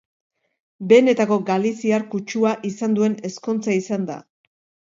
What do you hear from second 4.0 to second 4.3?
da.